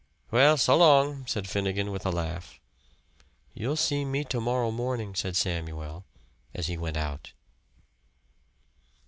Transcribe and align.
"Well, 0.31 0.57
so 0.57 0.75
long," 0.77 1.27
said 1.27 1.47
Finriegan, 1.47 1.91
with 1.91 2.07
a 2.07 2.11
laugh. 2.11 2.59
"You'll 3.53 3.75
see 3.75 4.03
me 4.03 4.23
to 4.23 4.41
morrow 4.41 4.71
morning," 4.71 5.13
said 5.13 5.35
Samuel, 5.35 6.05
as 6.55 6.65
he 6.65 6.75
went 6.75 6.97
out. 6.97 7.33